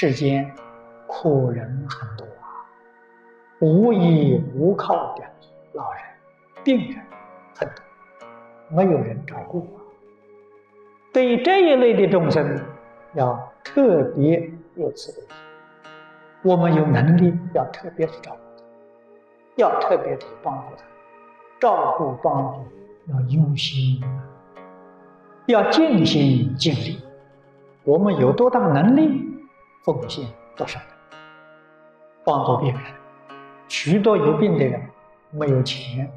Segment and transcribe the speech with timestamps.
[0.00, 0.48] 世间
[1.08, 2.62] 苦人很多啊，
[3.58, 5.24] 无依无靠的
[5.72, 6.02] 老人、
[6.62, 7.04] 病人
[7.52, 7.84] 很多，
[8.68, 9.82] 没有人照顾啊。
[11.12, 12.60] 对这一类的众生，
[13.14, 15.36] 要特别有慈悲心。
[16.42, 18.64] 我们有能力，要特别去照顾他，
[19.56, 20.84] 要特别去帮助他，
[21.58, 24.00] 照顾帮助要用心，
[25.46, 27.02] 要尽心尽力。
[27.82, 29.27] 我们有多大能力，
[29.92, 30.80] 奉献多少，
[32.24, 32.80] 帮助别人。
[33.68, 34.80] 许多有病的人
[35.30, 36.10] 没有钱，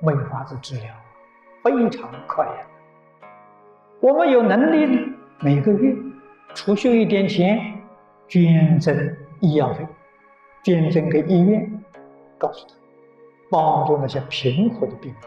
[0.00, 0.94] 没有法子治疗，
[1.62, 2.50] 非常可怜。
[4.00, 5.94] 我们有能力，每个月
[6.54, 7.80] 储蓄一点钱，
[8.28, 9.16] 捐赠。
[9.40, 9.86] 医药费
[10.64, 11.84] 捐赠给医院，
[12.38, 12.74] 告诉他
[13.50, 15.20] 帮助那些贫苦的病人，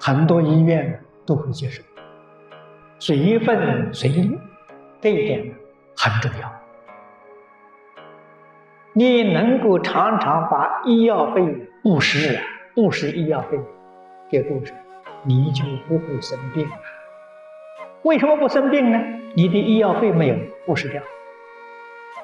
[0.00, 1.80] 很多医院都会接受，
[2.98, 4.36] 随份随利，
[5.00, 5.54] 这一点
[5.96, 6.57] 很重要。
[8.98, 11.40] 你能够常常把医药费
[11.84, 12.36] 布施，
[12.74, 13.56] 布施医药费
[14.28, 14.72] 给布施，
[15.22, 16.72] 你就不会生病了。
[18.02, 18.98] 为什么不生病呢？
[19.36, 20.34] 你的医药费没有
[20.66, 21.00] 布施掉。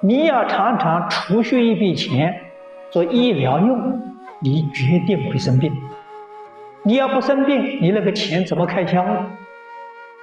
[0.00, 2.40] 你要常常储蓄一笔钱
[2.90, 4.02] 做医疗用，
[4.40, 5.72] 你绝对不会生病。
[6.82, 9.04] 你要不生病，你那个钱怎么开销？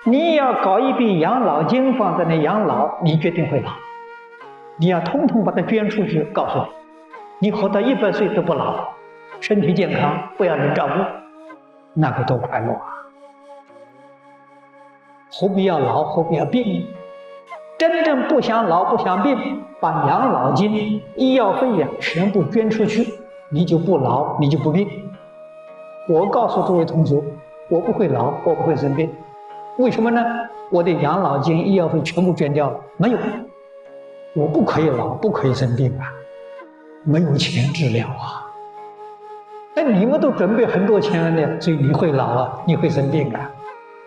[0.04, 3.72] 你要搞一笔养老金放在那养老，你决定会老。
[4.82, 6.58] 你要通通把它捐出去，告诉
[7.38, 8.90] 你，你活到一百岁都不老，
[9.40, 10.94] 身体健康，不要人照顾，
[11.94, 12.82] 那个多快乐啊！
[15.32, 16.04] 何必要老？
[16.04, 16.88] 何必要病？
[17.78, 23.08] 真正不想老不想病，把养老金、医药费呀全部捐出去，
[23.50, 24.88] 你就不老，你就不病。
[26.10, 27.22] 我告诉诸位同学，
[27.70, 29.14] 我不会老，我不会生病，
[29.78, 30.26] 为什么呢？
[30.72, 33.18] 我的养老金、医药费全部捐掉了，没有，
[34.34, 36.12] 我不可以老，不可以生病啊，
[37.04, 38.48] 没有钱治疗啊。
[39.76, 43.52] 那你们都准备很多钱了呢，所以你会老啊，你会生病啊，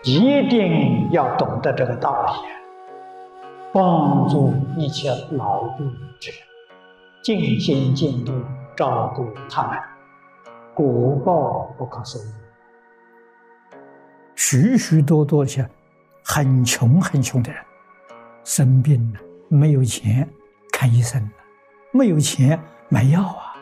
[0.03, 2.33] 一定要懂得这个道理。
[3.73, 6.39] 帮助一切老病之人，
[7.23, 8.33] 尽心尽力
[8.77, 9.79] 照顾他们，
[10.73, 12.33] 果报不可思议。
[14.37, 15.69] 许许多多些
[16.25, 17.61] 很穷很穷的人，
[18.45, 20.29] 生病了没有钱
[20.73, 21.31] 看医生，
[21.93, 23.55] 没有钱买药啊。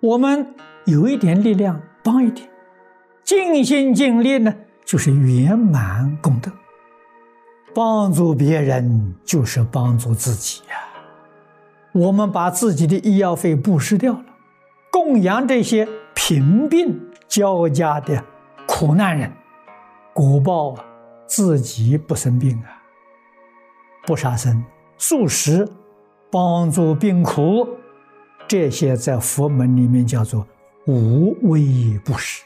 [0.00, 2.48] 我们有一点力量帮一点，
[3.22, 6.52] 尽心尽力呢，就是圆满功德。
[7.74, 10.76] 帮助别人就是帮助自己呀！
[11.90, 14.24] 我们把自己的医药费布施掉了，
[14.92, 18.24] 供养这些贫病交加的
[18.68, 19.32] 苦难人，
[20.12, 20.84] 果报啊，
[21.26, 22.80] 自己不生病啊，
[24.06, 24.64] 不杀生、
[25.06, 25.68] 素食，
[26.32, 27.68] 帮助病苦，
[28.48, 30.46] 这些在佛门里面叫做
[30.86, 31.60] 无为
[32.02, 32.42] 布施。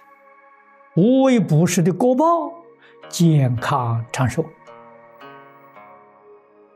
[0.97, 2.51] 无为布施的果报，
[3.09, 4.45] 健康长寿。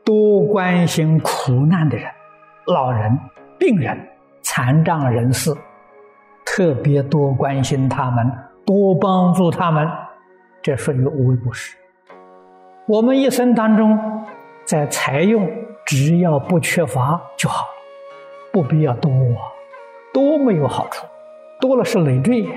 [0.05, 2.09] 多关心苦难的人、
[2.67, 3.19] 老人、
[3.59, 4.07] 病人、
[4.41, 5.53] 残障人士，
[6.45, 8.31] 特别多关心他们，
[8.65, 9.85] 多帮助他们，
[10.61, 11.75] 这属于无微不施。
[12.87, 13.99] 我们一生当中，
[14.63, 15.45] 在财用，
[15.85, 17.71] 只要不缺乏就好了，
[18.51, 19.11] 不必要多，
[20.13, 21.05] 多没有好处，
[21.59, 22.47] 多了是累赘。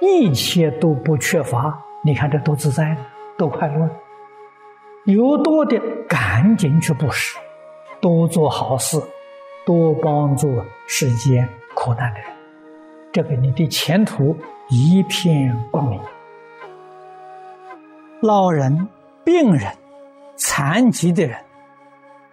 [0.00, 2.96] 一切都不缺乏，你看这多自在，
[3.36, 3.88] 多快乐。
[5.06, 7.36] 有多的赶紧去布施，
[8.00, 9.02] 多做好事，
[9.66, 12.28] 多帮助世间苦难的人，
[13.12, 14.36] 这个你的前途
[14.68, 16.00] 一片光明。
[18.20, 18.88] 老人、
[19.24, 19.72] 病人、
[20.36, 21.38] 残疾的人，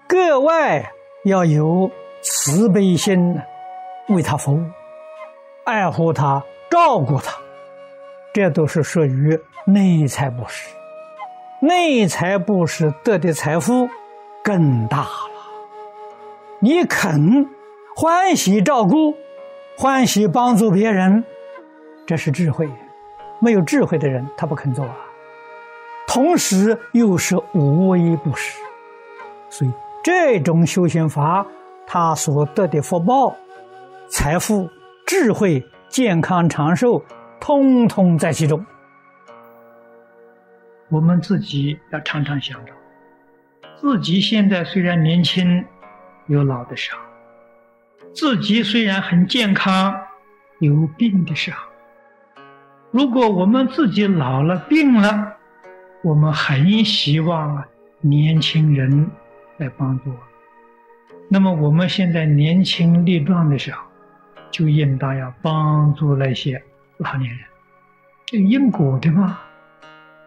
[0.07, 0.91] 格外
[1.23, 1.89] 要有
[2.21, 3.41] 慈悲心，
[4.09, 4.63] 为他服务，
[5.63, 7.35] 爱护他，照顾他，
[8.31, 10.69] 这都是属于内财布施。
[11.59, 13.89] 内财布施得的财富
[14.43, 15.31] 更大了。
[16.59, 17.49] 你肯
[17.95, 19.15] 欢喜照顾，
[19.75, 21.23] 欢喜帮助别人，
[22.05, 22.69] 这是智慧。
[23.39, 24.95] 没有智慧的人，他不肯做啊。
[26.07, 28.61] 同时又是无为不施，
[29.49, 29.71] 所以
[30.05, 31.47] 这种修行法，
[31.87, 33.35] 他所得的福报、
[34.07, 34.69] 财富、
[35.07, 37.03] 智慧、健康长寿，
[37.39, 38.63] 通通在其中。
[40.89, 42.73] 我们自己要常常想着，
[43.81, 45.65] 自己现在虽然年轻，
[46.27, 46.99] 有老的时候；
[48.13, 49.91] 自己虽然很健康，
[50.59, 51.57] 有病的时候。
[52.91, 55.33] 如果我们自己老了、病了，
[56.03, 57.65] 我们很希望啊，
[58.01, 59.09] 年轻人
[59.57, 60.17] 来帮助我，
[61.29, 63.81] 那么我们现在年轻力壮的时候，
[64.51, 66.61] 就应当要帮助那些
[66.97, 67.39] 老年人，
[68.25, 69.39] 这因果的嘛。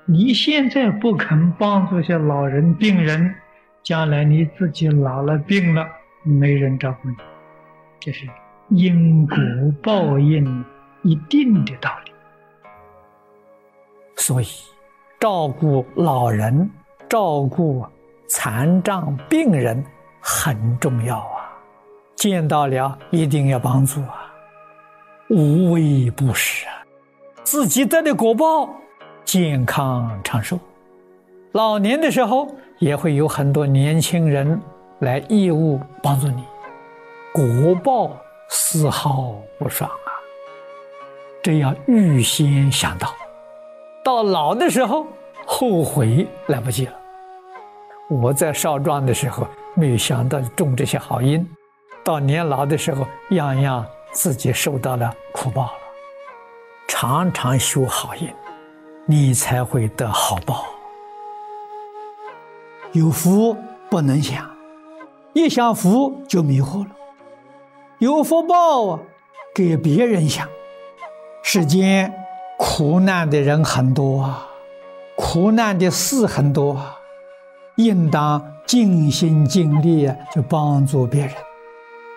[0.06, 3.34] 你现在不肯帮助些老人、病人，
[3.82, 5.86] 将来你自己老了、病了，
[6.22, 7.16] 没人照顾你，
[8.00, 8.26] 这是
[8.70, 9.36] 因果
[9.82, 10.64] 报应
[11.02, 12.12] 一定的道理。
[14.16, 14.46] 所以，
[15.20, 16.70] 照顾老人、
[17.08, 17.84] 照顾
[18.28, 19.82] 残障病人
[20.20, 21.48] 很重要啊！
[22.14, 24.30] 见到了一定要帮助啊，
[25.30, 26.84] 无微不至啊，
[27.42, 28.68] 自己得的果报。
[29.24, 30.58] 健康长寿，
[31.52, 32.48] 老年的时候
[32.78, 34.58] 也会有很多年轻人
[35.00, 36.44] 来义务帮助你，
[37.30, 38.16] 国报
[38.48, 40.08] 丝毫不爽啊！
[41.42, 43.14] 这要预先想到，
[44.02, 45.06] 到老的时候
[45.46, 46.92] 后悔来不及了。
[48.08, 51.46] 我在少壮的时候没有想到种这些好因，
[52.02, 55.72] 到年老的时候样样自己受到了苦报了。
[56.88, 58.28] 常常修好因。
[59.10, 60.66] 你才会得好报。
[62.92, 63.56] 有福
[63.88, 64.46] 不能享，
[65.32, 66.90] 一享福就迷惑了。
[67.96, 69.00] 有福报啊，
[69.54, 70.46] 给别人享。
[71.42, 72.12] 世间
[72.58, 74.46] 苦难的人很多啊，
[75.16, 76.97] 苦难的事很多啊，
[77.78, 81.32] 应当尽心尽力，去帮助别人，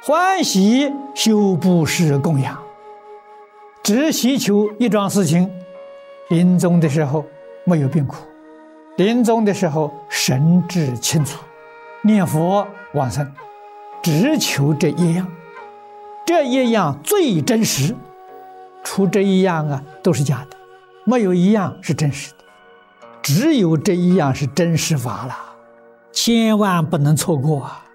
[0.04, 2.58] 欢喜修布施供养，
[3.84, 5.50] 只祈求一桩事情。
[6.30, 7.24] 临终的时候
[7.64, 8.16] 没有病苦，
[8.96, 11.38] 临终的时候神志清楚，
[12.02, 13.32] 念佛往生，
[14.02, 15.28] 只求这一样，
[16.26, 17.96] 这一样最真实。
[18.84, 20.58] 除这一样啊，都是假的，
[21.04, 22.38] 没有一样是真实的，
[23.22, 25.38] 只有这一样是真实法了，
[26.12, 27.91] 千万不能错过啊！